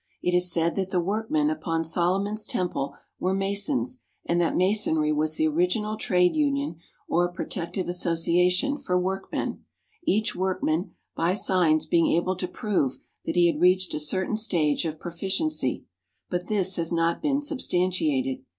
It 0.23 0.33
is 0.33 0.51
said 0.51 0.75
that 0.77 0.89
the 0.89 0.99
workmen 0.99 1.51
upon 1.51 1.83
Solomon's 1.85 2.47
Temple 2.47 2.95
were 3.19 3.35
Masons 3.35 3.99
and 4.25 4.41
that 4.41 4.57
Masonry 4.57 5.11
was 5.11 5.35
the 5.35 5.47
original 5.47 5.95
trade 5.95 6.35
union 6.35 6.77
or 7.07 7.31
protective 7.31 7.87
association 7.87 8.79
for 8.79 8.97
workmen, 8.97 9.63
each 10.03 10.35
workman 10.35 10.95
by 11.15 11.35
signs 11.35 11.85
being 11.85 12.07
able 12.13 12.35
to 12.37 12.47
prove 12.47 12.97
that 13.25 13.35
he 13.35 13.45
had 13.45 13.61
reached 13.61 13.93
a 13.93 13.99
certain 13.99 14.37
stage 14.37 14.85
of 14.85 14.99
proficiency; 14.99 15.85
but 16.31 16.47
this 16.47 16.77
has 16.77 16.91
not 16.91 17.21
been 17.21 17.39
substantiated. 17.39 18.43